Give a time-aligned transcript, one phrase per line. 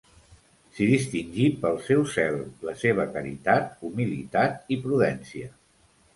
[0.77, 5.55] S'hi distingí pel seu zel, la seva caritat, humilitat i prudència.